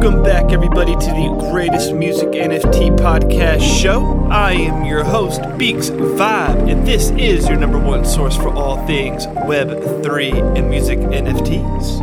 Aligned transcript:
Welcome 0.00 0.22
back, 0.22 0.50
everybody, 0.50 0.94
to 0.94 0.98
the 0.98 1.50
greatest 1.50 1.92
music 1.92 2.30
NFT 2.30 2.96
podcast 2.96 3.60
show. 3.60 4.26
I 4.30 4.52
am 4.52 4.86
your 4.86 5.04
host, 5.04 5.42
Beaks 5.58 5.90
Vibe, 5.90 6.72
and 6.72 6.88
this 6.88 7.10
is 7.18 7.46
your 7.46 7.58
number 7.58 7.78
one 7.78 8.06
source 8.06 8.34
for 8.34 8.48
all 8.48 8.86
things 8.86 9.26
Web3 9.26 10.56
and 10.56 10.70
music 10.70 11.00
NFTs. 11.00 12.00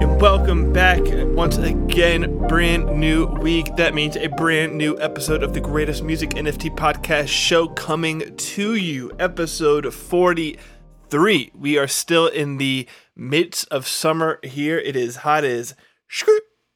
And 0.00 0.18
welcome 0.18 0.72
back 0.72 1.00
once 1.36 1.58
again, 1.58 2.48
brand 2.48 2.98
new 2.98 3.26
week. 3.26 3.76
That 3.76 3.92
means 3.92 4.16
a 4.16 4.28
brand 4.28 4.78
new 4.78 4.98
episode 4.98 5.42
of 5.42 5.52
the 5.52 5.60
greatest 5.60 6.02
music 6.02 6.30
NFT 6.30 6.74
podcast 6.76 7.28
show 7.28 7.68
coming 7.68 8.36
to 8.36 8.74
you, 8.74 9.12
episode 9.18 9.92
43. 9.92 11.50
We 11.54 11.76
are 11.76 11.88
still 11.88 12.26
in 12.26 12.56
the 12.56 12.88
midst 13.14 13.68
of 13.70 13.86
summer 13.86 14.40
here. 14.42 14.78
It 14.78 14.96
is 14.96 15.16
hot 15.16 15.44
as 15.44 15.74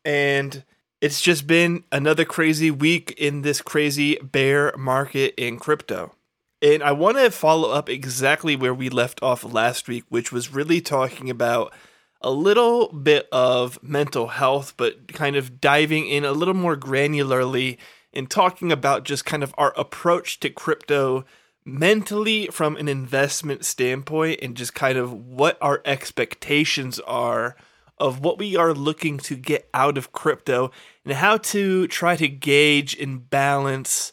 and 0.05 0.65
it's 1.01 1.20
just 1.20 1.47
been 1.47 1.84
another 1.91 2.24
crazy 2.24 2.70
week 2.70 3.12
in 3.19 3.43
this 3.43 3.60
crazy 3.60 4.16
bear 4.16 4.73
market 4.77 5.34
in 5.37 5.59
crypto. 5.59 6.15
And 6.62 6.80
I 6.83 6.93
want 6.93 7.19
to 7.19 7.30
follow 7.33 7.70
up 7.70 7.88
exactly 7.88 8.55
where 8.55 8.73
we 8.73 8.88
left 8.88 9.20
off 9.20 9.43
last 9.43 9.88
week, 9.88 10.05
which 10.10 10.30
was 10.30 10.55
really 10.55 10.80
talking 10.80 11.29
about 11.29 11.73
a 12.20 12.30
little 12.30 12.88
bit 12.93 13.29
of 13.33 13.83
mental 13.83 14.29
health, 14.29 14.74
but 14.77 15.12
kind 15.12 15.34
of 15.34 15.60
diving 15.60 16.07
in 16.07 16.24
a 16.24 16.30
little 16.30 16.55
more 16.55 16.77
granularly 16.77 17.79
and 18.12 18.30
talking 18.30 18.71
about 18.71 19.05
just 19.05 19.24
kind 19.24 19.43
of 19.43 19.52
our 19.59 19.73
approach 19.77 20.38
to 20.38 20.51
crypto 20.51 21.24
mentally 21.65 22.46
from 22.48 22.77
an 22.77 22.88
investment 22.88 23.65
standpoint 23.65 24.38
and 24.41 24.57
just 24.57 24.74
kind 24.74 24.98
of 24.98 25.12
what 25.12 25.59
our 25.60 25.82
expectations 25.84 27.01
are 27.01 27.57
of 28.02 28.20
what 28.20 28.37
we 28.37 28.56
are 28.56 28.74
looking 28.74 29.16
to 29.16 29.37
get 29.37 29.69
out 29.73 29.97
of 29.97 30.12
crypto 30.12 30.73
and 31.04 31.15
how 31.15 31.37
to 31.37 31.87
try 31.87 32.16
to 32.16 32.29
gauge 32.29 32.99
and 32.99 33.30
balance 33.30 34.13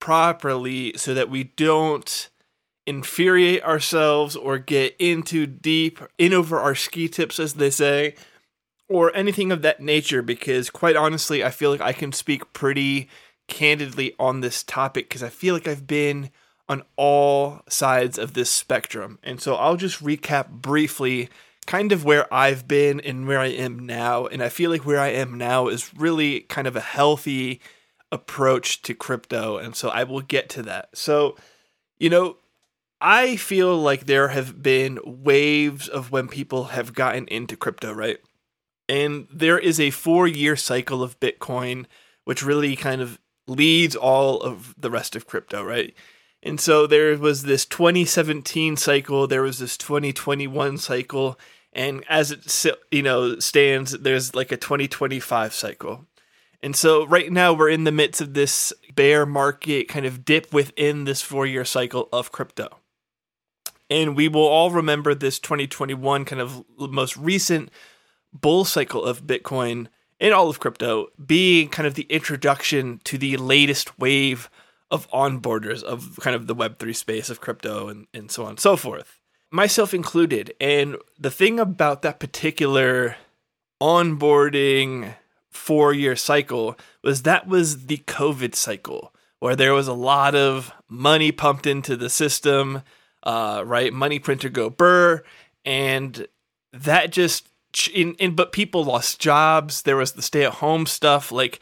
properly 0.00 0.92
so 0.96 1.12
that 1.12 1.28
we 1.28 1.44
don't 1.44 2.30
infuriate 2.86 3.62
ourselves 3.62 4.36
or 4.36 4.58
get 4.58 4.96
into 4.98 5.46
deep 5.46 6.00
in 6.16 6.32
over 6.32 6.58
our 6.58 6.74
ski 6.74 7.08
tips 7.08 7.38
as 7.38 7.54
they 7.54 7.68
say 7.68 8.14
or 8.88 9.14
anything 9.14 9.52
of 9.52 9.60
that 9.62 9.80
nature 9.80 10.22
because 10.22 10.70
quite 10.70 10.96
honestly 10.96 11.44
I 11.44 11.50
feel 11.50 11.70
like 11.70 11.80
I 11.80 11.92
can 11.92 12.12
speak 12.12 12.52
pretty 12.54 13.08
candidly 13.48 14.14
on 14.18 14.40
this 14.40 14.62
topic 14.62 15.08
because 15.08 15.22
I 15.22 15.28
feel 15.28 15.52
like 15.52 15.68
I've 15.68 15.86
been 15.86 16.30
on 16.68 16.82
all 16.96 17.60
sides 17.68 18.18
of 18.18 18.32
this 18.32 18.50
spectrum. 18.50 19.18
And 19.22 19.40
so 19.40 19.54
I'll 19.54 19.76
just 19.76 20.02
recap 20.02 20.48
briefly 20.48 21.28
kind 21.66 21.92
of 21.92 22.04
where 22.04 22.32
I've 22.32 22.66
been 22.68 23.00
and 23.00 23.26
where 23.26 23.40
I 23.40 23.48
am 23.48 23.86
now. 23.86 24.26
And 24.26 24.42
I 24.42 24.48
feel 24.48 24.70
like 24.70 24.86
where 24.86 25.00
I 25.00 25.08
am 25.08 25.36
now 25.36 25.68
is 25.68 25.92
really 25.94 26.40
kind 26.40 26.66
of 26.66 26.76
a 26.76 26.80
healthy 26.80 27.60
approach 28.12 28.82
to 28.82 28.94
crypto. 28.94 29.58
And 29.58 29.74
so 29.74 29.88
I 29.88 30.04
will 30.04 30.20
get 30.20 30.48
to 30.50 30.62
that. 30.62 30.90
So, 30.96 31.36
you 31.98 32.08
know, 32.08 32.36
I 33.00 33.36
feel 33.36 33.76
like 33.76 34.06
there 34.06 34.28
have 34.28 34.62
been 34.62 34.98
waves 35.04 35.88
of 35.88 36.10
when 36.10 36.28
people 36.28 36.64
have 36.64 36.94
gotten 36.94 37.26
into 37.28 37.56
crypto, 37.56 37.92
right? 37.92 38.18
And 38.88 39.26
there 39.32 39.58
is 39.58 39.80
a 39.80 39.90
four 39.90 40.26
year 40.26 40.56
cycle 40.56 41.02
of 41.02 41.20
Bitcoin, 41.20 41.86
which 42.24 42.42
really 42.42 42.76
kind 42.76 43.02
of 43.02 43.18
leads 43.46 43.96
all 43.96 44.40
of 44.40 44.74
the 44.78 44.90
rest 44.90 45.16
of 45.16 45.26
crypto, 45.26 45.62
right? 45.62 45.94
And 46.42 46.60
so 46.60 46.86
there 46.86 47.16
was 47.18 47.42
this 47.42 47.64
2017 47.66 48.76
cycle, 48.76 49.26
there 49.26 49.42
was 49.42 49.58
this 49.58 49.76
2021 49.76 50.78
cycle, 50.78 51.38
and 51.76 52.02
as 52.08 52.32
it 52.32 52.80
you 52.90 53.02
know 53.02 53.38
stands 53.38 53.92
there's 53.92 54.34
like 54.34 54.50
a 54.50 54.56
2025 54.56 55.54
cycle. 55.54 56.06
And 56.62 56.74
so 56.74 57.06
right 57.06 57.30
now 57.30 57.52
we're 57.52 57.68
in 57.68 57.84
the 57.84 57.92
midst 57.92 58.20
of 58.20 58.34
this 58.34 58.72
bear 58.96 59.26
market 59.26 59.86
kind 59.86 60.06
of 60.06 60.24
dip 60.24 60.52
within 60.52 61.04
this 61.04 61.22
four 61.22 61.46
year 61.46 61.64
cycle 61.64 62.08
of 62.12 62.32
crypto. 62.32 62.80
And 63.88 64.16
we 64.16 64.26
will 64.26 64.46
all 64.46 64.72
remember 64.72 65.14
this 65.14 65.38
2021 65.38 66.24
kind 66.24 66.42
of 66.42 66.64
most 66.78 67.16
recent 67.16 67.70
bull 68.32 68.64
cycle 68.64 69.04
of 69.04 69.26
bitcoin 69.26 69.86
and 70.18 70.32
all 70.32 70.48
of 70.48 70.58
crypto 70.58 71.08
being 71.24 71.68
kind 71.68 71.86
of 71.86 71.94
the 71.94 72.04
introduction 72.04 73.00
to 73.04 73.18
the 73.18 73.36
latest 73.36 73.98
wave 73.98 74.50
of 74.90 75.08
onboarders 75.10 75.82
of 75.82 76.18
kind 76.20 76.34
of 76.34 76.46
the 76.46 76.54
web3 76.54 76.96
space 76.96 77.28
of 77.28 77.40
crypto 77.40 77.88
and, 77.88 78.06
and 78.14 78.30
so 78.30 78.44
on 78.44 78.50
and 78.50 78.60
so 78.60 78.76
forth 78.76 79.20
myself 79.50 79.94
included. 79.94 80.54
And 80.60 80.96
the 81.18 81.30
thing 81.30 81.58
about 81.58 82.02
that 82.02 82.20
particular 82.20 83.16
onboarding 83.80 85.14
four 85.50 85.92
year 85.92 86.16
cycle 86.16 86.78
was 87.02 87.22
that 87.22 87.46
was 87.46 87.86
the 87.86 87.98
COVID 87.98 88.54
cycle 88.54 89.12
where 89.38 89.56
there 89.56 89.74
was 89.74 89.88
a 89.88 89.92
lot 89.92 90.34
of 90.34 90.72
money 90.88 91.30
pumped 91.32 91.66
into 91.66 91.96
the 91.96 92.08
system, 92.08 92.82
uh, 93.22 93.62
right? 93.66 93.92
Money 93.92 94.18
printer 94.18 94.48
go 94.48 94.70
burr. 94.70 95.22
And 95.64 96.26
that 96.72 97.10
just, 97.10 97.48
in, 97.92 98.14
in, 98.14 98.34
but 98.34 98.52
people 98.52 98.84
lost 98.84 99.20
jobs. 99.20 99.82
There 99.82 99.96
was 99.96 100.12
the 100.12 100.22
stay 100.22 100.44
at 100.44 100.54
home 100.54 100.86
stuff. 100.86 101.30
Like, 101.30 101.60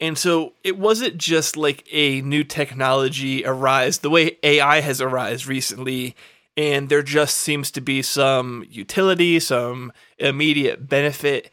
and 0.00 0.18
so 0.18 0.54
it 0.64 0.76
wasn't 0.76 1.16
just 1.16 1.56
like 1.56 1.86
a 1.92 2.20
new 2.22 2.42
technology 2.42 3.44
arise 3.44 3.98
the 3.98 4.10
way 4.10 4.38
AI 4.42 4.80
has 4.80 5.00
arisen 5.00 5.48
recently 5.48 6.16
and 6.56 6.88
there 6.88 7.02
just 7.02 7.36
seems 7.36 7.70
to 7.72 7.80
be 7.80 8.02
some 8.02 8.64
utility, 8.68 9.40
some 9.40 9.92
immediate 10.18 10.88
benefit. 10.88 11.50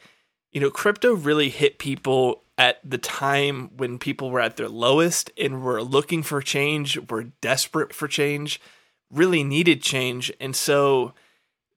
You 0.52 0.62
know, 0.62 0.70
crypto 0.70 1.14
really 1.14 1.50
hit 1.50 1.80
people 1.80 2.44
at 2.58 2.80
the 2.88 2.98
time 2.98 3.76
when 3.76 3.98
people 3.98 4.30
were 4.30 4.40
at 4.40 4.58
their 4.58 4.70
lowest 4.70 5.32
and 5.38 5.64
were 5.64 5.82
looking 5.82 6.22
for 6.22 6.42
change, 6.42 7.00
were 7.10 7.24
desperate 7.42 7.94
for 7.94 8.08
change, 8.08 8.62
really 9.10 9.44
needed 9.44 9.82
change. 9.82 10.32
And 10.40 10.56
so 10.56 11.14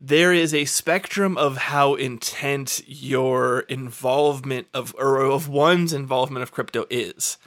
there 0.00 0.34
is 0.34 0.52
a 0.52 0.66
spectrum 0.66 1.38
of 1.38 1.56
how 1.56 1.94
intense 1.94 2.82
your 2.86 3.60
involvement 3.60 4.66
of 4.74 4.94
or 4.98 5.20
of 5.20 5.48
one's 5.48 5.94
involvement 5.94 6.42
of 6.42 6.52
crypto 6.52 6.84
is. 6.90 7.38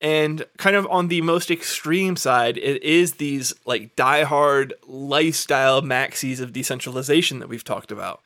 And 0.00 0.44
kind 0.58 0.76
of 0.76 0.86
on 0.86 1.08
the 1.08 1.22
most 1.22 1.50
extreme 1.50 2.14
side, 2.16 2.56
it 2.56 2.82
is 2.84 3.14
these 3.14 3.52
like 3.66 3.96
diehard 3.96 4.72
lifestyle 4.86 5.82
maxis 5.82 6.40
of 6.40 6.52
decentralization 6.52 7.40
that 7.40 7.48
we've 7.48 7.64
talked 7.64 7.90
about. 7.90 8.22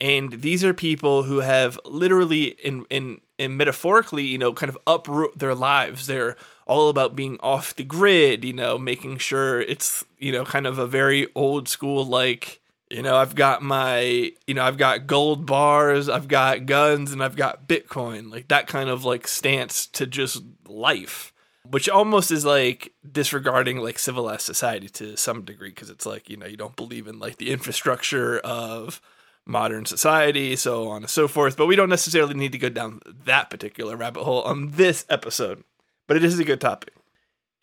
And 0.00 0.42
these 0.42 0.64
are 0.64 0.74
people 0.74 1.22
who 1.22 1.40
have 1.40 1.78
literally 1.84 2.56
in 2.62 2.84
in 2.90 3.20
and 3.38 3.56
metaphorically, 3.56 4.24
you 4.24 4.38
know, 4.38 4.52
kind 4.52 4.70
of 4.70 4.78
uproot 4.86 5.38
their 5.38 5.54
lives. 5.54 6.06
They're 6.06 6.36
all 6.66 6.88
about 6.88 7.14
being 7.14 7.38
off 7.40 7.76
the 7.76 7.84
grid, 7.84 8.44
you 8.44 8.52
know, 8.52 8.78
making 8.78 9.18
sure 9.18 9.60
it's, 9.60 10.04
you 10.18 10.32
know, 10.32 10.44
kind 10.44 10.66
of 10.66 10.78
a 10.78 10.86
very 10.86 11.28
old 11.34 11.68
school 11.68 12.04
like 12.04 12.60
you 12.90 13.02
know, 13.02 13.16
I've 13.16 13.34
got 13.34 13.62
my, 13.62 14.32
you 14.46 14.54
know, 14.54 14.62
I've 14.62 14.78
got 14.78 15.06
gold 15.06 15.46
bars, 15.46 16.08
I've 16.08 16.28
got 16.28 16.66
guns, 16.66 17.12
and 17.12 17.22
I've 17.22 17.36
got 17.36 17.66
Bitcoin. 17.66 18.30
Like 18.30 18.48
that 18.48 18.66
kind 18.66 18.88
of 18.88 19.04
like 19.04 19.26
stance 19.26 19.86
to 19.88 20.06
just 20.06 20.42
life, 20.68 21.32
which 21.68 21.88
almost 21.88 22.30
is 22.30 22.44
like 22.44 22.92
disregarding 23.10 23.78
like 23.78 23.98
civilized 23.98 24.42
society 24.42 24.88
to 24.90 25.16
some 25.16 25.42
degree 25.42 25.70
because 25.70 25.90
it's 25.90 26.06
like, 26.06 26.30
you 26.30 26.36
know, 26.36 26.46
you 26.46 26.56
don't 26.56 26.76
believe 26.76 27.08
in 27.08 27.18
like 27.18 27.38
the 27.38 27.50
infrastructure 27.50 28.38
of 28.38 29.00
modern 29.44 29.84
society, 29.84 30.54
so 30.54 30.88
on 30.88 31.02
and 31.02 31.10
so 31.10 31.26
forth. 31.26 31.56
But 31.56 31.66
we 31.66 31.76
don't 31.76 31.88
necessarily 31.88 32.34
need 32.34 32.52
to 32.52 32.58
go 32.58 32.68
down 32.68 33.00
that 33.24 33.50
particular 33.50 33.96
rabbit 33.96 34.22
hole 34.22 34.42
on 34.42 34.72
this 34.72 35.04
episode. 35.08 35.64
But 36.06 36.16
it 36.16 36.24
is 36.24 36.38
a 36.38 36.44
good 36.44 36.60
topic. 36.60 36.94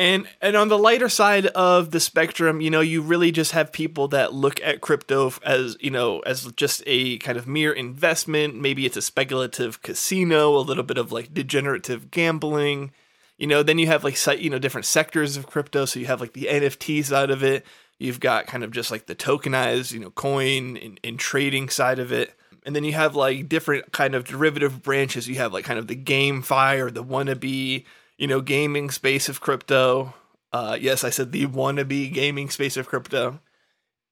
And 0.04 0.28
and 0.42 0.58
on 0.58 0.68
the 0.68 0.78
lighter 0.78 1.08
side 1.08 1.46
of 1.48 1.92
the 1.92 2.00
spectrum, 2.02 2.60
you 2.60 2.70
know, 2.70 2.82
you 2.82 3.02
really 3.02 3.32
just 3.32 3.54
have 3.54 3.72
people 3.72 4.10
that 4.10 4.34
look 4.34 4.62
at 4.62 4.82
crypto 4.82 5.32
as, 5.46 5.78
you 5.80 5.92
know, 5.92 6.20
as 6.20 6.52
just 6.58 6.84
a 6.86 7.20
kind 7.20 7.38
of 7.38 7.48
mere 7.48 7.72
investment, 7.72 8.60
maybe 8.60 8.86
it's 8.86 8.98
a 8.98 9.02
speculative 9.02 9.82
casino, 9.82 10.58
a 10.58 10.60
little 10.60 10.84
bit 10.84 10.98
of 10.98 11.14
like 11.14 11.34
degenerative 11.34 12.12
gambling. 12.12 12.92
You 13.38 13.48
know, 13.48 13.64
then 13.64 13.78
you 13.78 13.88
have 13.88 14.04
like 14.04 14.18
you 14.42 14.50
know 14.50 14.60
different 14.60 14.86
sectors 14.86 15.38
of 15.38 15.48
crypto, 15.48 15.86
so 15.86 16.02
you 16.02 16.08
have 16.08 16.20
like 16.20 16.34
the 16.34 16.50
NFT 16.52 17.06
side 17.06 17.32
of 17.32 17.42
it. 17.42 17.66
You've 17.98 18.20
got 18.20 18.46
kind 18.46 18.66
of 18.66 18.72
just 18.72 18.92
like 18.92 19.06
the 19.06 19.16
tokenized, 19.16 19.94
you 19.94 20.02
know, 20.02 20.10
coin 20.10 20.76
and, 20.76 21.00
and 21.02 21.18
trading 21.18 21.70
side 21.70 22.00
of 22.00 22.12
it 22.12 22.36
and 22.66 22.76
then 22.76 22.84
you 22.84 22.94
have 22.94 23.16
like 23.16 23.50
different 23.50 23.92
kind 23.92 24.16
of 24.16 24.24
derivative 24.24 24.82
branches. 24.82 25.28
You 25.28 25.36
have 25.36 25.52
like 25.52 25.66
kind 25.66 25.80
of 25.80 25.88
the 25.88 25.98
GameFi 25.98 26.80
or 26.80 26.92
the 26.92 27.04
wannabe 27.04 27.84
you 28.18 28.28
know, 28.28 28.42
gaming 28.42 28.90
space 28.92 29.30
of 29.30 29.42
crypto. 29.42 30.14
Uh, 30.52 30.78
yes, 30.80 31.04
I 31.04 31.10
said 31.10 31.32
the 31.32 31.48
wannabe 31.48 32.14
gaming 32.14 32.50
space 32.50 32.78
of 32.78 32.88
crypto, 32.88 33.40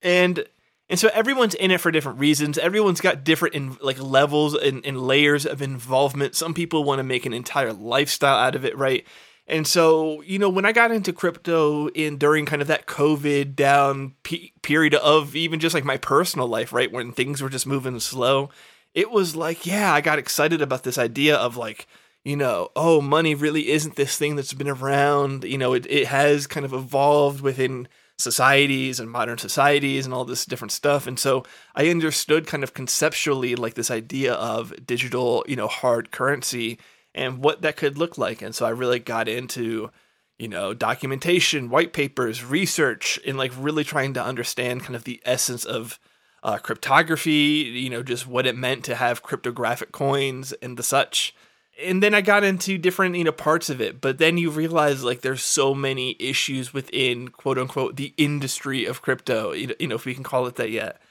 and 0.02 0.46
and 0.90 1.00
so 1.00 1.10
everyone's 1.14 1.54
in 1.56 1.72
it 1.72 1.80
for 1.80 1.90
different 1.90 2.20
reasons. 2.20 2.58
Everyone's 2.58 3.00
got 3.00 3.24
different 3.24 3.56
in, 3.56 3.78
like 3.82 3.98
levels 4.02 4.56
and, 4.56 4.86
and 4.86 5.00
layers 5.00 5.46
of 5.46 5.62
involvement. 5.62 6.36
Some 6.36 6.54
people 6.54 6.84
want 6.84 7.00
to 7.00 7.04
make 7.04 7.26
an 7.26 7.32
entire 7.32 7.72
lifestyle 7.72 8.38
out 8.38 8.56
of 8.56 8.66
it, 8.66 8.78
right? 8.78 9.06
And 9.48 9.66
so, 9.66 10.22
you 10.22 10.38
know, 10.38 10.50
when 10.50 10.66
I 10.66 10.74
got 10.74 10.92
into 10.92 11.14
crypto 11.14 11.88
in 11.90 12.18
during 12.18 12.46
kind 12.46 12.62
of 12.62 12.68
that 12.68 12.88
COVID 12.88 13.56
down 13.56 14.16
period 14.62 14.96
of 14.96 15.36
even 15.36 15.62
just 15.62 15.74
like 15.74 15.86
my 15.86 15.98
personal 15.98 16.48
life, 16.48 16.74
right, 16.74 16.92
when 16.92 17.14
things 17.14 17.42
were 17.42 17.50
just 17.50 17.66
moving 17.66 18.00
slow, 18.02 18.50
it 18.94 19.12
was 19.12 19.36
like, 19.36 19.66
yeah, 19.66 19.94
I 19.94 20.02
got 20.02 20.20
excited 20.20 20.62
about 20.62 20.84
this 20.84 20.98
idea 20.98 21.38
of 21.38 21.56
like, 21.56 21.88
you 22.24 22.36
know, 22.36 22.70
oh, 22.76 23.02
money 23.02 23.34
really 23.34 23.70
isn't 23.70 23.96
this 23.96 24.18
thing 24.18 24.36
that's 24.36 24.54
been 24.54 24.70
around. 24.70 25.44
You 25.44 25.58
know, 25.58 25.74
it, 25.74 25.86
it 25.90 26.08
has 26.08 26.48
kind 26.48 26.66
of 26.66 26.74
evolved 26.74 27.42
within 27.42 27.88
societies 28.18 29.00
and 29.00 29.10
modern 29.10 29.38
societies 29.38 30.06
and 30.06 30.14
all 30.14 30.26
this 30.26 30.46
different 30.46 30.72
stuff. 30.72 31.08
And 31.08 31.20
so 31.20 31.44
I 31.76 31.90
understood 31.90 32.46
kind 32.46 32.64
of 32.64 32.74
conceptually 32.74 33.56
like 33.56 33.74
this 33.74 33.90
idea 33.90 34.34
of 34.34 34.86
digital, 34.86 35.44
you 35.48 35.56
know, 35.56 35.68
hard 35.68 36.12
currency 36.12 36.78
and 37.16 37.40
what 37.44 37.62
that 37.64 37.78
could 37.78 37.98
look 37.98 38.18
like. 38.18 38.42
And 38.42 38.54
so 38.54 38.66
I 38.66 38.70
really 38.70 39.00
got 39.00 39.28
into, 39.28 39.90
you 40.38 40.48
know, 40.48 40.74
documentation, 40.74 41.70
white 41.70 41.92
papers, 41.92 42.46
research, 42.46 43.20
and 43.26 43.38
like 43.38 43.52
really 43.58 43.84
trying 43.84 44.14
to 44.14 44.24
understand 44.24 44.84
kind 44.84 44.96
of 44.96 45.04
the 45.04 45.22
essence 45.26 45.66
of 45.66 46.00
uh, 46.44 46.58
cryptography, 46.58 47.32
you 47.32 47.90
know, 47.90 48.04
just 48.04 48.28
what 48.28 48.46
it 48.46 48.56
meant 48.56 48.86
to 48.86 48.96
have 48.96 49.24
cryptographic 49.24 49.92
coins 49.92 50.54
and 50.54 50.78
the 50.78 50.84
such. 50.84 51.36
And 51.80 52.04
then 52.04 52.14
I 52.14 52.22
got 52.22 52.44
into 52.44 52.78
different, 52.78 53.16
you 53.16 53.24
know, 53.24 53.32
parts 53.32 53.70
of 53.70 53.82
it. 53.82 54.02
But 54.02 54.18
then 54.18 54.38
you 54.38 54.52
realize 54.52 55.04
like 55.04 55.22
there's 55.22 55.42
so 55.42 55.74
many 55.74 56.16
issues 56.20 56.74
within 56.74 57.30
quote 57.30 57.58
unquote 57.58 57.96
the 57.96 58.14
industry 58.18 58.86
of 58.86 59.02
crypto, 59.02 59.52
you 59.54 59.88
know, 59.88 59.96
if 59.96 60.06
we 60.06 60.14
can 60.14 60.24
call 60.24 60.48
it 60.48 60.56
that 60.56 60.70
yet. 60.70 61.02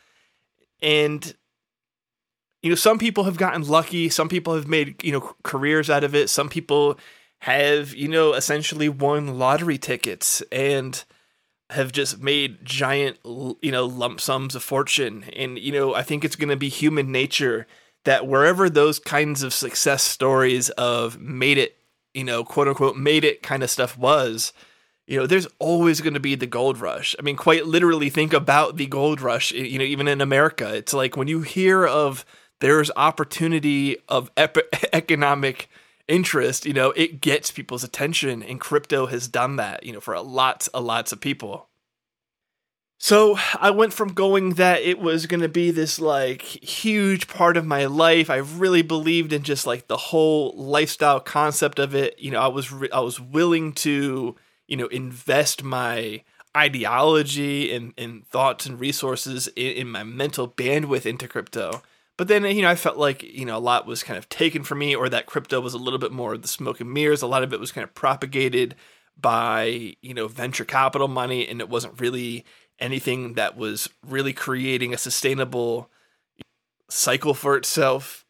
And 0.83 1.35
you 2.63 2.69
know, 2.69 2.77
some 2.77 2.99
people 2.99 3.25
have 3.25 3.39
gotten 3.39 3.67
lucky, 3.67 4.09
some 4.09 4.29
people 4.29 4.55
have 4.55 4.69
made, 4.69 5.03
you 5.03 5.13
know, 5.13 5.35
careers 5.43 5.89
out 5.89 6.05
of 6.05 6.15
it, 6.15 6.29
some 6.29 6.49
people 6.49 6.99
have, 7.41 7.95
you 7.95 8.07
know, 8.09 8.35
essentially 8.35 8.89
won 8.89 9.39
lottery 9.39 9.79
tickets 9.79 10.43
and 10.53 11.05
have 11.71 11.91
just 11.93 12.21
made 12.21 12.65
giant, 12.65 13.17
you 13.25 13.73
know, 13.73 13.87
lump 13.87 14.21
sums 14.21 14.55
of 14.55 14.63
fortune. 14.63 15.25
And, 15.35 15.59
you 15.59 15.73
know, 15.73 15.95
I 15.95 16.03
think 16.03 16.25
it's 16.25 16.37
going 16.37 16.51
to 16.51 16.57
be 16.57 16.69
human 16.69 17.11
nature 17.11 17.67
that 18.05 18.27
wherever 18.27 18.71
those 18.71 18.99
kinds 18.99 19.43
of 19.43 19.55
success 19.55 20.03
stories 20.03 20.71
of 20.71 21.21
made 21.21 21.59
it, 21.59 21.77
you 22.15 22.25
know, 22.25 22.45
quote 22.45 22.69
unquote, 22.69 22.97
made 22.97 23.25
it 23.25 23.43
kind 23.43 23.63
of 23.63 23.71
stuff 23.71 23.97
was, 23.99 24.53
you 25.07 25.19
know, 25.19 25.27
there's 25.27 25.49
always 25.59 26.01
going 26.01 26.15
to 26.15 26.21
be 26.21 26.35
the 26.35 26.47
gold 26.47 26.79
rush. 26.79 27.17
I 27.19 27.23
mean, 27.23 27.37
quite 27.37 27.67
literally 27.67 28.11
think 28.11 28.33
about 28.33 28.77
the 28.77 28.87
gold 28.87 29.21
rush, 29.21 29.51
you 29.53 29.79
know, 29.79 29.85
even 29.85 30.07
in 30.07 30.21
America. 30.21 30.75
It's 30.75 30.95
like 30.95 31.17
when 31.17 31.29
you 31.29 31.43
hear 31.43 31.85
of 31.85 32.25
there's 32.61 32.91
opportunity 32.95 33.97
of 34.09 34.31
ep- 34.37 34.73
economic 34.93 35.69
interest, 36.07 36.65
you 36.65 36.73
know, 36.73 36.91
it 36.93 37.21
gets 37.21 37.51
people's 37.51 37.85
attention 37.85 38.43
and 38.43 38.61
crypto 38.61 39.07
has 39.07 39.29
done 39.29 39.57
that, 39.57 39.85
you 39.85 39.93
know, 39.93 40.01
for 40.01 40.19
lots, 40.21 40.69
lots 40.75 41.13
of 41.13 41.21
people. 41.21 41.70
So 43.03 43.39
I 43.59 43.71
went 43.71 43.95
from 43.95 44.13
going 44.13 44.51
that 44.55 44.83
it 44.83 44.99
was 44.99 45.25
going 45.25 45.41
to 45.41 45.49
be 45.49 45.71
this 45.71 45.99
like 45.99 46.43
huge 46.43 47.29
part 47.29 47.57
of 47.57 47.65
my 47.65 47.87
life. 47.87 48.29
I 48.29 48.37
really 48.37 48.83
believed 48.83 49.33
in 49.33 49.43
just 49.43 49.67
like 49.67 49.87
the 49.87 49.97
whole 49.97 50.55
lifestyle 50.55 51.19
concept 51.19 51.79
of 51.79 51.95
it. 51.95 52.19
You 52.19 52.31
know, 52.31 52.41
I 52.41 52.49
was 52.49 52.71
re- 52.71 52.91
I 52.91 53.01
was 53.01 53.19
willing 53.19 53.73
to, 53.73 54.37
you 54.69 54.77
know, 54.77 54.87
invest 54.89 55.65
my 55.65 56.23
ideology 56.55 57.75
and, 57.75 57.95
and 57.97 58.27
thoughts 58.27 58.67
and 58.67 58.79
resources 58.79 59.49
in, 59.57 59.73
in 59.73 59.91
my 59.91 60.05
mental 60.05 60.47
bandwidth 60.47 61.07
into 61.07 61.27
crypto. 61.27 61.81
But 62.19 62.29
then, 62.29 62.45
you 62.45 62.61
know, 62.61 62.69
I 62.69 62.75
felt 62.75 62.99
like, 62.99 63.23
you 63.23 63.47
know, 63.47 63.57
a 63.57 63.59
lot 63.59 63.87
was 63.87 64.03
kind 64.03 64.19
of 64.19 64.29
taken 64.29 64.63
from 64.63 64.79
me, 64.79 64.95
or 64.95 65.09
that 65.09 65.25
crypto 65.25 65.59
was 65.63 65.73
a 65.73 65.79
little 65.79 65.99
bit 65.99 66.13
more 66.13 66.35
of 66.35 66.43
the 66.43 66.49
smoke 66.49 66.81
and 66.81 66.93
mirrors. 66.93 67.23
A 67.23 67.27
lot 67.27 67.43
of 67.43 67.55
it 67.55 67.61
was 67.61 67.73
kind 67.73 67.83
of 67.83 67.95
propagated 67.95 68.75
by, 69.19 69.97
you 70.03 70.13
know, 70.13 70.29
venture 70.29 70.67
capital 70.67 71.09
money, 71.09 71.49
and 71.49 71.61
it 71.61 71.71
wasn't 71.71 71.99
really 71.99 72.45
anything 72.81 73.35
that 73.35 73.57
was 73.57 73.89
really 74.07 74.33
creating 74.33 74.95
a 74.95 74.99
sustainable 74.99 75.91
cycle 76.89 77.35
for 77.35 77.57
itself. 77.57 78.25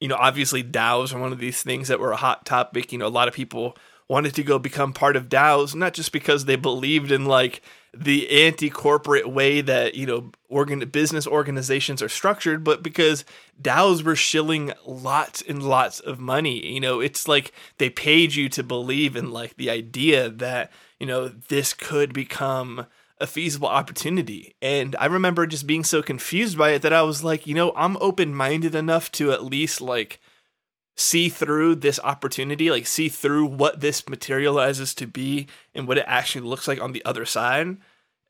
You 0.00 0.08
know, 0.08 0.16
obviously, 0.16 0.62
DAOs 0.62 1.14
are 1.14 1.18
one 1.18 1.32
of 1.32 1.38
these 1.38 1.62
things 1.62 1.88
that 1.88 2.00
were 2.00 2.12
a 2.12 2.16
hot 2.16 2.46
topic. 2.46 2.92
You 2.92 2.98
know, 2.98 3.06
a 3.06 3.08
lot 3.08 3.28
of 3.28 3.34
people 3.34 3.76
wanted 4.08 4.34
to 4.34 4.42
go 4.42 4.58
become 4.58 4.92
part 4.92 5.16
of 5.16 5.28
DAOs, 5.28 5.74
not 5.74 5.92
just 5.92 6.12
because 6.12 6.44
they 6.44 6.56
believed 6.56 7.12
in 7.12 7.26
like 7.26 7.62
the 7.96 8.46
anti-corporate 8.46 9.28
way 9.28 9.60
that 9.60 9.94
you 9.94 10.06
know 10.06 10.30
organ 10.48 10.78
business 10.90 11.26
organizations 11.26 12.02
are 12.02 12.08
structured 12.08 12.62
but 12.62 12.82
because 12.82 13.24
DAOs 13.60 14.02
were 14.02 14.14
shilling 14.14 14.72
lots 14.86 15.42
and 15.42 15.62
lots 15.62 15.98
of 16.00 16.20
money 16.20 16.66
you 16.66 16.80
know 16.80 17.00
it's 17.00 17.26
like 17.26 17.52
they 17.78 17.88
paid 17.88 18.34
you 18.34 18.48
to 18.48 18.62
believe 18.62 19.16
in 19.16 19.30
like 19.30 19.56
the 19.56 19.70
idea 19.70 20.28
that 20.28 20.70
you 21.00 21.06
know 21.06 21.28
this 21.28 21.72
could 21.72 22.12
become 22.12 22.86
a 23.20 23.26
feasible 23.26 23.68
opportunity 23.68 24.54
and 24.62 24.94
i 24.98 25.06
remember 25.06 25.46
just 25.46 25.66
being 25.66 25.84
so 25.84 26.02
confused 26.02 26.56
by 26.56 26.70
it 26.70 26.82
that 26.82 26.92
i 26.92 27.02
was 27.02 27.24
like 27.24 27.46
you 27.46 27.54
know 27.54 27.72
i'm 27.76 27.96
open-minded 27.98 28.74
enough 28.74 29.10
to 29.10 29.32
at 29.32 29.44
least 29.44 29.80
like 29.80 30.20
see 30.98 31.28
through 31.28 31.76
this 31.76 32.00
opportunity, 32.02 32.70
like 32.70 32.86
see 32.86 33.08
through 33.08 33.46
what 33.46 33.80
this 33.80 34.08
materializes 34.08 34.94
to 34.96 35.06
be 35.06 35.46
and 35.74 35.86
what 35.86 35.96
it 35.96 36.04
actually 36.08 36.46
looks 36.46 36.66
like 36.66 36.80
on 36.80 36.92
the 36.92 37.04
other 37.04 37.24
side. 37.24 37.76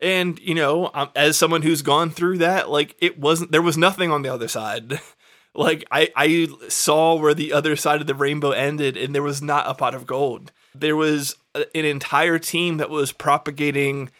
And 0.00 0.38
you 0.40 0.54
know, 0.54 0.90
um, 0.94 1.08
as 1.16 1.36
someone 1.36 1.62
who's 1.62 1.82
gone 1.82 2.10
through 2.10 2.38
that, 2.38 2.70
like 2.70 2.94
it 3.00 3.18
wasn't 3.18 3.50
there 3.50 3.62
was 3.62 3.78
nothing 3.78 4.12
on 4.12 4.22
the 4.22 4.28
other 4.28 4.48
side. 4.48 5.00
like 5.54 5.84
I 5.90 6.10
I 6.14 6.48
saw 6.68 7.16
where 7.16 7.34
the 7.34 7.52
other 7.52 7.74
side 7.74 8.00
of 8.00 8.06
the 8.06 8.14
rainbow 8.14 8.50
ended 8.50 8.96
and 8.96 9.14
there 9.14 9.22
was 9.22 9.42
not 9.42 9.66
a 9.66 9.74
pot 9.74 9.94
of 9.94 10.06
gold. 10.06 10.52
There 10.74 10.96
was 10.96 11.36
an 11.54 11.84
entire 11.86 12.38
team 12.38 12.76
that 12.76 12.90
was 12.90 13.10
propagating 13.10 14.10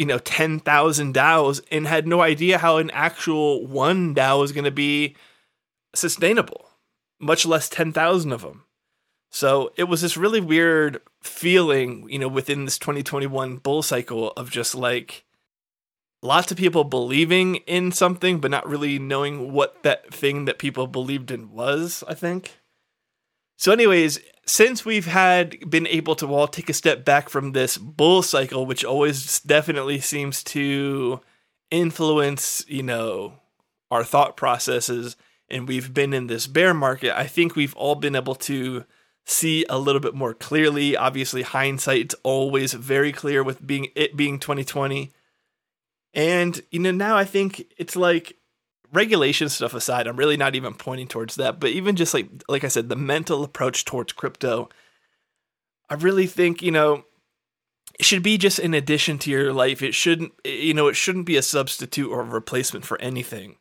you 0.00 0.06
know 0.06 0.18
10,000 0.18 1.14
DAOs 1.14 1.60
and 1.70 1.86
had 1.86 2.06
no 2.06 2.22
idea 2.22 2.56
how 2.56 2.78
an 2.78 2.90
actual 2.92 3.66
one 3.66 4.14
DAO 4.14 4.42
is 4.42 4.50
going 4.50 4.64
to 4.64 4.70
be 4.70 5.14
sustainable 5.94 6.70
much 7.20 7.44
less 7.44 7.68
10,000 7.68 8.32
of 8.32 8.40
them. 8.40 8.64
So 9.30 9.72
it 9.76 9.84
was 9.84 10.00
this 10.00 10.16
really 10.16 10.40
weird 10.40 11.02
feeling, 11.22 12.08
you 12.08 12.18
know, 12.18 12.28
within 12.28 12.64
this 12.64 12.78
2021 12.78 13.58
bull 13.58 13.82
cycle 13.82 14.30
of 14.38 14.50
just 14.50 14.74
like 14.74 15.26
lots 16.22 16.50
of 16.50 16.56
people 16.56 16.84
believing 16.84 17.56
in 17.56 17.92
something, 17.92 18.40
but 18.40 18.50
not 18.50 18.66
really 18.66 18.98
knowing 18.98 19.52
what 19.52 19.82
that 19.82 20.14
thing 20.14 20.46
that 20.46 20.58
people 20.58 20.86
believed 20.86 21.30
in 21.30 21.52
was, 21.52 22.02
I 22.08 22.14
think. 22.14 22.58
So, 23.58 23.70
anyways, 23.70 24.18
since 24.50 24.84
we've 24.84 25.06
had 25.06 25.70
been 25.70 25.86
able 25.86 26.16
to 26.16 26.26
all 26.34 26.48
take 26.48 26.68
a 26.68 26.74
step 26.74 27.04
back 27.04 27.28
from 27.28 27.52
this 27.52 27.78
bull 27.78 28.20
cycle, 28.20 28.66
which 28.66 28.84
always 28.84 29.38
definitely 29.40 30.00
seems 30.00 30.42
to 30.42 31.20
influence, 31.70 32.64
you 32.66 32.82
know, 32.82 33.34
our 33.92 34.02
thought 34.02 34.36
processes 34.36 35.16
and 35.48 35.68
we've 35.68 35.94
been 35.94 36.12
in 36.12 36.26
this 36.26 36.48
bear 36.48 36.74
market, 36.74 37.16
I 37.16 37.28
think 37.28 37.54
we've 37.54 37.76
all 37.76 37.94
been 37.94 38.16
able 38.16 38.34
to 38.36 38.84
see 39.24 39.64
a 39.68 39.78
little 39.78 40.00
bit 40.00 40.14
more 40.14 40.34
clearly. 40.34 40.96
Obviously, 40.96 41.42
hindsight's 41.42 42.16
always 42.24 42.72
very 42.72 43.12
clear 43.12 43.44
with 43.44 43.64
being 43.64 43.88
it 43.94 44.16
being 44.16 44.40
2020. 44.40 45.12
And 46.12 46.60
you 46.72 46.80
know, 46.80 46.90
now 46.90 47.16
I 47.16 47.24
think 47.24 47.72
it's 47.76 47.94
like 47.94 48.36
regulation 48.92 49.48
stuff 49.48 49.74
aside, 49.74 50.06
I'm 50.06 50.16
really 50.16 50.36
not 50.36 50.54
even 50.54 50.74
pointing 50.74 51.08
towards 51.08 51.36
that, 51.36 51.60
but 51.60 51.70
even 51.70 51.96
just 51.96 52.14
like 52.14 52.28
like 52.48 52.64
I 52.64 52.68
said, 52.68 52.88
the 52.88 52.96
mental 52.96 53.44
approach 53.44 53.84
towards 53.84 54.12
crypto, 54.12 54.68
I 55.88 55.94
really 55.94 56.26
think, 56.26 56.62
you 56.62 56.70
know, 56.70 57.04
it 57.98 58.04
should 58.04 58.22
be 58.22 58.38
just 58.38 58.58
an 58.58 58.74
addition 58.74 59.18
to 59.20 59.30
your 59.30 59.52
life. 59.52 59.82
It 59.82 59.94
shouldn't 59.94 60.32
eh, 60.44 60.50
you 60.50 60.74
know, 60.74 60.88
it 60.88 60.96
shouldn't 60.96 61.26
be 61.26 61.36
a 61.36 61.42
substitute 61.42 62.10
or 62.10 62.20
a 62.20 62.24
replacement 62.24 62.84
for 62.84 63.00
anything 63.00 63.56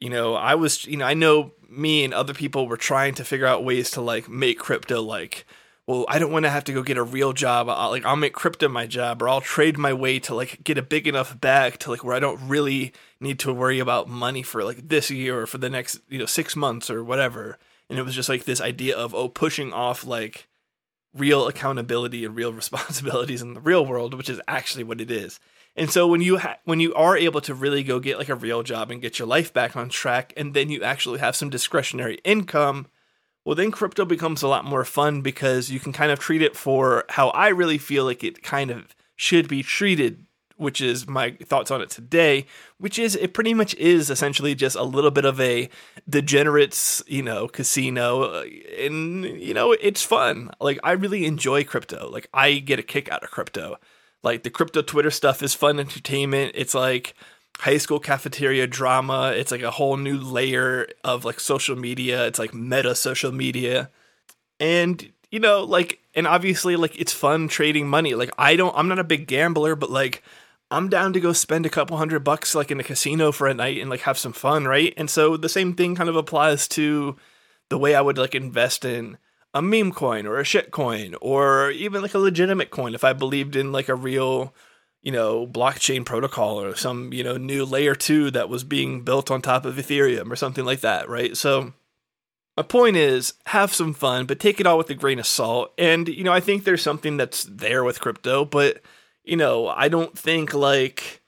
you 0.00 0.10
know, 0.10 0.34
I 0.34 0.54
was, 0.54 0.84
you 0.84 0.96
know, 0.96 1.06
I 1.06 1.14
know 1.14 1.52
me 1.68 2.04
and 2.04 2.12
other 2.12 2.34
people 2.34 2.68
were 2.68 2.76
trying 2.76 3.14
to 3.14 3.24
figure 3.24 3.46
out 3.46 3.64
ways 3.64 3.90
to 3.92 4.00
like 4.00 4.28
make 4.28 4.58
crypto 4.58 5.00
like, 5.00 5.46
well, 5.86 6.04
I 6.08 6.18
don't 6.18 6.32
want 6.32 6.44
to 6.44 6.50
have 6.50 6.64
to 6.64 6.72
go 6.72 6.82
get 6.82 6.96
a 6.96 7.02
real 7.02 7.32
job. 7.32 7.68
I'll, 7.68 7.90
like, 7.90 8.04
I'll 8.04 8.16
make 8.16 8.32
crypto 8.32 8.68
my 8.68 8.86
job, 8.86 9.22
or 9.22 9.28
I'll 9.28 9.40
trade 9.40 9.78
my 9.78 9.92
way 9.92 10.18
to 10.20 10.34
like 10.34 10.64
get 10.64 10.78
a 10.78 10.82
big 10.82 11.06
enough 11.06 11.40
bag 11.40 11.78
to 11.80 11.90
like 11.90 12.02
where 12.02 12.16
I 12.16 12.20
don't 12.20 12.48
really 12.48 12.92
need 13.20 13.38
to 13.40 13.52
worry 13.52 13.78
about 13.78 14.08
money 14.08 14.42
for 14.42 14.64
like 14.64 14.88
this 14.88 15.10
year 15.10 15.40
or 15.40 15.46
for 15.46 15.58
the 15.58 15.70
next, 15.70 16.00
you 16.08 16.18
know, 16.18 16.26
six 16.26 16.56
months 16.56 16.90
or 16.90 17.04
whatever. 17.04 17.58
And 17.88 17.98
it 17.98 18.02
was 18.02 18.16
just 18.16 18.28
like 18.28 18.44
this 18.44 18.60
idea 18.60 18.96
of 18.96 19.14
oh, 19.14 19.28
pushing 19.28 19.72
off 19.72 20.04
like 20.04 20.48
real 21.14 21.46
accountability 21.46 22.24
and 22.24 22.34
real 22.34 22.52
responsibilities 22.52 23.40
in 23.40 23.54
the 23.54 23.60
real 23.60 23.86
world, 23.86 24.14
which 24.14 24.28
is 24.28 24.40
actually 24.48 24.84
what 24.84 25.00
it 25.00 25.10
is. 25.10 25.38
And 25.76 25.90
so 25.90 26.08
when 26.08 26.20
you 26.20 26.38
ha- 26.38 26.58
when 26.64 26.80
you 26.80 26.94
are 26.94 27.16
able 27.16 27.42
to 27.42 27.54
really 27.54 27.84
go 27.84 28.00
get 28.00 28.18
like 28.18 28.30
a 28.30 28.34
real 28.34 28.64
job 28.64 28.90
and 28.90 29.00
get 29.02 29.20
your 29.20 29.28
life 29.28 29.52
back 29.52 29.76
on 29.76 29.88
track, 29.88 30.32
and 30.36 30.52
then 30.52 30.68
you 30.68 30.82
actually 30.82 31.20
have 31.20 31.36
some 31.36 31.50
discretionary 31.50 32.18
income, 32.24 32.86
well, 33.46 33.54
then 33.54 33.70
crypto 33.70 34.04
becomes 34.04 34.42
a 34.42 34.48
lot 34.48 34.64
more 34.64 34.84
fun 34.84 35.20
because 35.20 35.70
you 35.70 35.78
can 35.78 35.92
kind 35.92 36.10
of 36.10 36.18
treat 36.18 36.42
it 36.42 36.56
for 36.56 37.04
how 37.10 37.28
I 37.28 37.48
really 37.48 37.78
feel 37.78 38.04
like 38.04 38.24
it 38.24 38.42
kind 38.42 38.72
of 38.72 38.96
should 39.14 39.46
be 39.46 39.62
treated, 39.62 40.26
which 40.56 40.80
is 40.80 41.06
my 41.06 41.30
thoughts 41.44 41.70
on 41.70 41.80
it 41.80 41.88
today, 41.88 42.46
which 42.78 42.98
is 42.98 43.14
it 43.14 43.34
pretty 43.34 43.54
much 43.54 43.72
is 43.76 44.10
essentially 44.10 44.56
just 44.56 44.74
a 44.74 44.82
little 44.82 45.12
bit 45.12 45.24
of 45.24 45.40
a 45.40 45.70
degenerates, 46.08 47.04
you 47.06 47.22
know, 47.22 47.46
casino. 47.46 48.24
Uh, 48.24 48.44
and, 48.80 49.24
you 49.24 49.54
know, 49.54 49.70
it's 49.70 50.02
fun. 50.02 50.50
Like, 50.60 50.80
I 50.82 50.90
really 50.90 51.24
enjoy 51.24 51.62
crypto. 51.62 52.10
Like, 52.10 52.28
I 52.34 52.58
get 52.58 52.80
a 52.80 52.82
kick 52.82 53.08
out 53.12 53.22
of 53.22 53.30
crypto. 53.30 53.76
Like 54.24 54.42
the 54.42 54.50
crypto 54.50 54.82
Twitter 54.82 55.12
stuff 55.12 55.40
is 55.40 55.54
fun 55.54 55.78
entertainment. 55.78 56.50
It's 56.56 56.74
like 56.74 57.14
high 57.58 57.78
school 57.78 57.98
cafeteria 57.98 58.66
drama. 58.66 59.32
It's 59.36 59.50
like 59.50 59.62
a 59.62 59.70
whole 59.70 59.96
new 59.96 60.18
layer 60.18 60.88
of 61.04 61.24
like 61.24 61.40
social 61.40 61.76
media. 61.76 62.26
It's 62.26 62.38
like 62.38 62.54
meta 62.54 62.94
social 62.94 63.32
media. 63.32 63.90
And 64.60 65.12
you 65.30 65.40
know, 65.40 65.64
like 65.64 66.00
and 66.14 66.26
obviously 66.26 66.76
like 66.76 66.98
it's 67.00 67.12
fun 67.12 67.48
trading 67.48 67.88
money. 67.88 68.14
Like 68.14 68.30
I 68.38 68.56
don't 68.56 68.76
I'm 68.76 68.88
not 68.88 68.98
a 68.98 69.04
big 69.04 69.26
gambler, 69.26 69.74
but 69.74 69.90
like 69.90 70.22
I'm 70.70 70.88
down 70.88 71.12
to 71.12 71.20
go 71.20 71.32
spend 71.32 71.64
a 71.64 71.70
couple 71.70 71.96
hundred 71.96 72.24
bucks 72.24 72.54
like 72.54 72.70
in 72.70 72.80
a 72.80 72.84
casino 72.84 73.32
for 73.32 73.46
a 73.46 73.54
night 73.54 73.80
and 73.80 73.88
like 73.88 74.00
have 74.00 74.18
some 74.18 74.32
fun, 74.32 74.64
right? 74.64 74.92
And 74.96 75.08
so 75.08 75.36
the 75.36 75.48
same 75.48 75.74
thing 75.74 75.94
kind 75.94 76.08
of 76.08 76.16
applies 76.16 76.68
to 76.68 77.16
the 77.68 77.78
way 77.78 77.94
I 77.94 78.00
would 78.00 78.18
like 78.18 78.34
invest 78.34 78.84
in 78.84 79.18
a 79.54 79.62
meme 79.62 79.92
coin 79.92 80.26
or 80.26 80.38
a 80.38 80.44
shit 80.44 80.70
coin 80.70 81.14
or 81.22 81.70
even 81.70 82.02
like 82.02 82.14
a 82.14 82.18
legitimate 82.18 82.70
coin 82.70 82.94
if 82.94 83.04
I 83.04 83.12
believed 83.12 83.56
in 83.56 83.72
like 83.72 83.88
a 83.88 83.94
real 83.94 84.54
you 85.06 85.12
know, 85.12 85.46
blockchain 85.46 86.04
protocol 86.04 86.60
or 86.60 86.74
some, 86.74 87.12
you 87.12 87.22
know, 87.22 87.36
new 87.36 87.64
layer 87.64 87.94
two 87.94 88.28
that 88.32 88.48
was 88.48 88.64
being 88.64 89.02
built 89.02 89.30
on 89.30 89.40
top 89.40 89.64
of 89.64 89.76
Ethereum 89.76 90.32
or 90.32 90.34
something 90.34 90.64
like 90.64 90.80
that, 90.80 91.08
right? 91.08 91.36
So 91.36 91.72
my 92.56 92.64
point 92.64 92.96
is 92.96 93.34
have 93.44 93.72
some 93.72 93.94
fun, 93.94 94.26
but 94.26 94.40
take 94.40 94.58
it 94.58 94.66
all 94.66 94.76
with 94.76 94.90
a 94.90 94.94
grain 94.94 95.20
of 95.20 95.26
salt. 95.28 95.72
And, 95.78 96.08
you 96.08 96.24
know, 96.24 96.32
I 96.32 96.40
think 96.40 96.64
there's 96.64 96.82
something 96.82 97.16
that's 97.16 97.44
there 97.44 97.84
with 97.84 98.00
crypto, 98.00 98.44
but, 98.44 98.82
you 99.22 99.36
know, 99.36 99.68
I 99.68 99.86
don't 99.86 100.18
think 100.18 100.52
like 100.52 101.22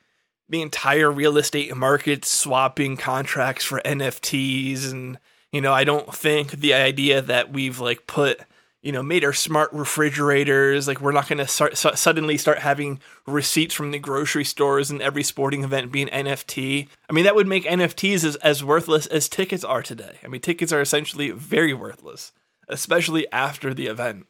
the 0.48 0.60
entire 0.60 1.12
real 1.12 1.38
estate 1.38 1.76
market 1.76 2.24
swapping 2.24 2.96
contracts 2.96 3.64
for 3.64 3.80
NFTs 3.84 4.90
and, 4.90 5.20
you 5.52 5.60
know, 5.60 5.72
I 5.72 5.84
don't 5.84 6.12
think 6.12 6.50
the 6.50 6.74
idea 6.74 7.22
that 7.22 7.52
we've 7.52 7.78
like 7.78 8.08
put 8.08 8.40
you 8.82 8.92
know, 8.92 9.02
made 9.02 9.24
our 9.24 9.32
smart 9.32 9.72
refrigerators. 9.72 10.86
Like 10.86 11.00
we're 11.00 11.12
not 11.12 11.28
going 11.28 11.44
to 11.44 11.96
suddenly 11.96 12.38
start 12.38 12.58
having 12.58 13.00
receipts 13.26 13.74
from 13.74 13.90
the 13.90 13.98
grocery 13.98 14.44
stores 14.44 14.90
and 14.90 15.02
every 15.02 15.22
sporting 15.22 15.64
event 15.64 15.90
being 15.90 16.08
NFT. 16.08 16.88
I 17.08 17.12
mean, 17.12 17.24
that 17.24 17.34
would 17.34 17.48
make 17.48 17.64
NFTs 17.64 18.24
as, 18.24 18.36
as 18.36 18.64
worthless 18.64 19.06
as 19.06 19.28
tickets 19.28 19.64
are 19.64 19.82
today. 19.82 20.18
I 20.22 20.28
mean, 20.28 20.40
tickets 20.40 20.72
are 20.72 20.80
essentially 20.80 21.30
very 21.30 21.74
worthless, 21.74 22.32
especially 22.68 23.30
after 23.32 23.74
the 23.74 23.86
event. 23.86 24.26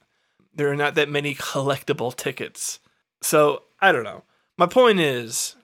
There 0.55 0.71
are 0.71 0.77
not 0.77 0.95
that 0.95 1.11
many 1.11 1.35
collectible 1.35 2.15
tickets. 2.15 2.81
So, 3.21 3.65
I 3.81 3.93
don't 3.93 4.05
know. 4.05 4.25
My 4.57 4.67
point 4.67 4.99
is, 4.99 5.55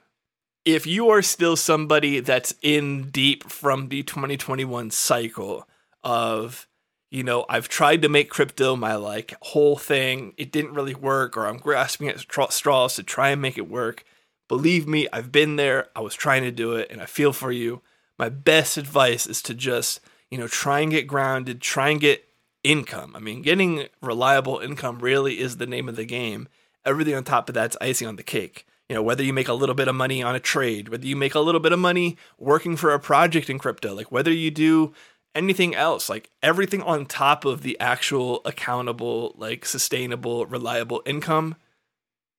if 0.64 0.86
you 0.86 1.08
are 1.10 1.22
still 1.22 1.56
somebody 1.56 2.20
that's 2.20 2.54
in 2.62 3.10
deep 3.10 3.50
from 3.50 3.88
the 3.88 4.02
2021 4.02 4.90
cycle 4.90 5.68
of 6.02 6.66
you 7.14 7.22
know, 7.22 7.46
I've 7.48 7.68
tried 7.68 8.02
to 8.02 8.08
make 8.08 8.28
crypto 8.28 8.74
my 8.74 8.96
like 8.96 9.34
whole 9.40 9.76
thing. 9.76 10.34
It 10.36 10.50
didn't 10.50 10.74
really 10.74 10.96
work, 10.96 11.36
or 11.36 11.46
I'm 11.46 11.58
grasping 11.58 12.08
at 12.08 12.18
straws 12.18 12.96
to 12.96 13.04
try 13.04 13.28
and 13.28 13.40
make 13.40 13.56
it 13.56 13.70
work. 13.70 14.04
Believe 14.48 14.88
me, 14.88 15.06
I've 15.12 15.30
been 15.30 15.54
there. 15.54 15.86
I 15.94 16.00
was 16.00 16.16
trying 16.16 16.42
to 16.42 16.50
do 16.50 16.72
it, 16.72 16.90
and 16.90 17.00
I 17.00 17.06
feel 17.06 17.32
for 17.32 17.52
you. 17.52 17.82
My 18.18 18.28
best 18.28 18.76
advice 18.76 19.28
is 19.28 19.42
to 19.42 19.54
just, 19.54 20.00
you 20.28 20.38
know, 20.38 20.48
try 20.48 20.80
and 20.80 20.90
get 20.90 21.06
grounded, 21.06 21.60
try 21.60 21.90
and 21.90 22.00
get 22.00 22.28
income. 22.64 23.12
I 23.14 23.20
mean, 23.20 23.42
getting 23.42 23.86
reliable 24.02 24.58
income 24.58 24.98
really 24.98 25.38
is 25.38 25.58
the 25.58 25.68
name 25.68 25.88
of 25.88 25.94
the 25.94 26.04
game. 26.04 26.48
Everything 26.84 27.14
on 27.14 27.22
top 27.22 27.48
of 27.48 27.54
that's 27.54 27.76
icing 27.80 28.08
on 28.08 28.16
the 28.16 28.24
cake. 28.24 28.66
You 28.88 28.96
know, 28.96 29.02
whether 29.02 29.22
you 29.22 29.32
make 29.32 29.48
a 29.48 29.54
little 29.54 29.76
bit 29.76 29.88
of 29.88 29.94
money 29.94 30.20
on 30.20 30.34
a 30.34 30.40
trade, 30.40 30.88
whether 30.88 31.06
you 31.06 31.14
make 31.14 31.36
a 31.36 31.40
little 31.40 31.60
bit 31.60 31.72
of 31.72 31.78
money 31.78 32.16
working 32.38 32.76
for 32.76 32.92
a 32.92 32.98
project 32.98 33.48
in 33.48 33.60
crypto, 33.60 33.94
like 33.94 34.10
whether 34.10 34.32
you 34.32 34.50
do 34.50 34.92
anything 35.34 35.74
else 35.74 36.08
like 36.08 36.30
everything 36.42 36.80
on 36.82 37.06
top 37.06 37.44
of 37.44 37.62
the 37.62 37.78
actual 37.80 38.40
accountable 38.44 39.34
like 39.36 39.64
sustainable 39.64 40.46
reliable 40.46 41.02
income 41.04 41.56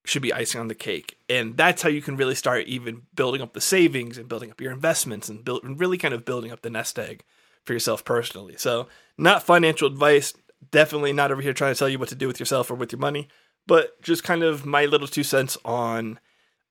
should 0.06 0.22
be 0.22 0.34
icing 0.34 0.62
on 0.62 0.68
the 0.68 0.75
cake. 0.75 1.18
And 1.28 1.58
that's 1.58 1.82
how 1.82 1.90
you 1.90 2.02
can 2.02 2.16
really 2.16 2.36
start 2.36 2.68
even 2.68 3.04
building 3.16 3.42
up 3.42 3.54
the 3.54 3.62
savings 3.62 4.18
and 4.18 4.30
building 4.30 4.52
up 4.52 4.62
your 4.62 4.72
investments 4.72 5.30
and 5.30 5.44
build 5.44 5.64
and 5.64 5.80
really 5.80 5.98
kind 5.98 6.14
of 6.14 6.25
building 6.25 6.52
up 6.52 6.62
the 6.62 6.70
nest 6.70 7.00
egg 7.00 7.24
for 7.66 7.74
yourself 7.74 8.06
personally. 8.06 8.56
So 8.58 8.88
not 9.18 9.44
financial 9.44 9.88
advice 9.88 10.34
definitely 10.72 11.14
not 11.14 11.32
over 11.32 11.42
here 11.42 11.54
trying 11.54 11.74
to 11.74 11.80
tell 11.80 11.90
you 11.90 12.00
what 12.00 12.10
to 12.10 12.16
do 12.16 12.28
with 12.28 12.40
yourself 12.40 12.70
or 12.72 12.75
with 12.75 12.92
your 12.92 13.00
money 13.00 13.28
but 13.68 14.02
just 14.02 14.24
kind 14.24 14.44
of 14.44 14.66
my 14.66 14.86
little 14.86 15.08
two 15.08 15.24
cents 15.24 15.58
on 15.66 16.20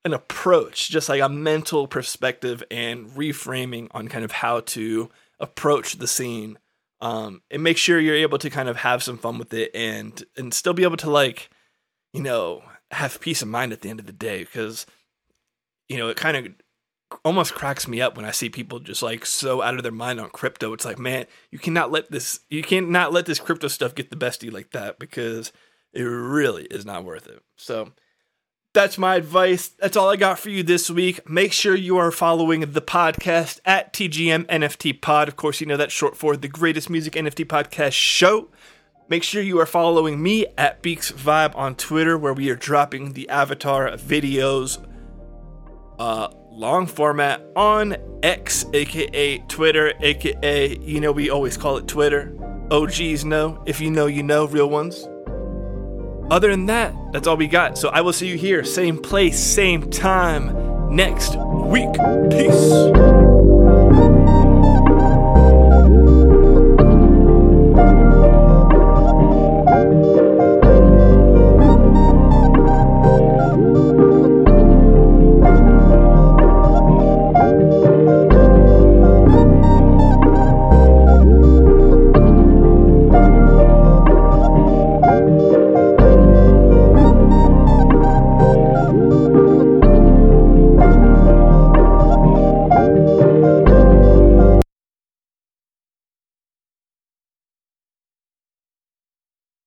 an 0.03 0.13
approach 0.13 0.89
just 0.89 1.09
like 1.09 1.21
a 1.21 1.29
mental 1.29 1.87
perspective 1.87 2.63
and 2.69 3.09
reframing 3.11 3.87
on 3.91 4.07
kind 4.07 4.25
of 4.25 4.31
how 4.31 4.59
to 4.61 5.09
approach 5.39 5.97
the 5.97 6.07
scene 6.07 6.57
um, 7.01 7.41
and 7.51 7.63
make 7.63 7.77
sure 7.77 7.99
you're 7.99 8.15
able 8.15 8.37
to 8.37 8.49
kind 8.49 8.69
of 8.69 8.77
have 8.77 9.03
some 9.03 9.17
fun 9.17 9.37
with 9.37 9.53
it 9.53 9.71
and 9.75 10.23
and 10.37 10.53
still 10.53 10.73
be 10.73 10.83
able 10.83 10.97
to 10.97 11.09
like 11.09 11.49
you 12.13 12.21
know 12.21 12.63
have 12.91 13.19
peace 13.19 13.41
of 13.41 13.47
mind 13.47 13.73
at 13.73 13.81
the 13.81 13.89
end 13.89 13.99
of 13.99 14.05
the 14.05 14.13
day 14.13 14.39
because 14.39 14.85
you 15.89 15.97
know 15.97 16.09
it 16.09 16.17
kind 16.17 16.37
of 16.37 16.47
almost 17.23 17.53
cracks 17.53 17.87
me 17.87 18.01
up 18.01 18.15
when 18.15 18.25
I 18.25 18.31
see 18.31 18.49
people 18.49 18.79
just 18.79 19.03
like 19.03 19.25
so 19.25 19.61
out 19.61 19.75
of 19.75 19.83
their 19.83 19.91
mind 19.91 20.19
on 20.19 20.29
crypto. 20.29 20.73
It's 20.73 20.85
like, 20.85 20.99
man, 20.99 21.25
you 21.51 21.59
cannot 21.59 21.91
let 21.91 22.11
this 22.11 22.39
you 22.49 22.63
can't 22.63 22.91
let 22.91 23.25
this 23.25 23.39
crypto 23.39 23.67
stuff 23.67 23.95
get 23.95 24.09
the 24.09 24.15
best 24.15 24.41
of 24.41 24.47
you 24.47 24.51
like 24.51 24.71
that 24.71 24.99
because 24.99 25.51
it 25.93 26.03
really 26.03 26.65
is 26.65 26.85
not 26.85 27.05
worth 27.05 27.27
it. 27.27 27.41
So 27.57 27.91
that's 28.75 28.97
my 28.97 29.15
advice. 29.15 29.69
That's 29.69 29.97
all 29.97 30.09
I 30.09 30.17
got 30.17 30.37
for 30.37 30.49
you 30.49 30.61
this 30.61 30.89
week. 30.89 31.27
Make 31.27 31.53
sure 31.53 31.73
you 31.73 31.97
are 31.97 32.11
following 32.11 32.59
the 32.59 32.81
podcast 32.81 33.61
at 33.65 33.93
TGM 33.93 34.43
NFT 34.45 35.01
Pod. 35.01 35.29
Of 35.29 35.37
course, 35.37 35.61
you 35.61 35.65
know 35.65 35.77
that's 35.77 35.93
short 35.93 36.15
for 36.15 36.37
the 36.37 36.49
greatest 36.49 36.89
music 36.89 37.13
NFT 37.13 37.45
podcast 37.45 37.93
show. 37.93 38.49
Make 39.07 39.23
sure 39.23 39.41
you 39.41 39.59
are 39.59 39.65
following 39.65 40.21
me 40.21 40.45
at 40.57 40.81
Beaks 40.81 41.11
Vibe 41.11 41.55
on 41.55 41.75
Twitter, 41.75 42.17
where 42.17 42.33
we 42.33 42.49
are 42.49 42.55
dropping 42.55 43.13
the 43.13 43.29
avatar 43.29 43.91
videos, 43.91 44.85
uh, 45.97 46.27
long 46.51 46.85
format 46.85 47.41
on 47.55 47.95
X, 48.23 48.65
aka 48.73 49.37
Twitter, 49.47 49.93
aka 50.01 50.77
you 50.79 50.99
know 50.99 51.13
we 51.13 51.29
always 51.29 51.55
call 51.55 51.77
it 51.77 51.87
Twitter. 51.87 52.37
OGs 52.71 53.23
know. 53.23 53.63
If 53.65 53.79
you 53.79 53.89
know, 53.89 54.07
you 54.07 54.21
know. 54.21 54.47
Real 54.47 54.69
ones. 54.69 55.07
Other 56.31 56.49
than 56.49 56.65
that, 56.67 56.93
that's 57.11 57.27
all 57.27 57.37
we 57.37 57.47
got. 57.47 57.77
So 57.77 57.89
I 57.89 58.01
will 58.01 58.13
see 58.13 58.27
you 58.27 58.37
here, 58.37 58.63
same 58.63 58.97
place, 58.97 59.39
same 59.39 59.89
time 59.89 60.95
next 60.95 61.35
week. 61.37 61.93
Peace. 62.29 63.14